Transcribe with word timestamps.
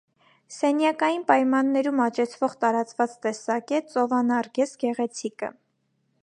Սենյակային 0.53 1.25
պայմաններում 1.31 2.01
աճեցվող 2.05 2.55
տարածված 2.65 3.13
տեսակ 3.27 3.75
է 3.77 3.83
ծովանարգես 3.93 4.75
գեղեցիկը։ 4.87 5.53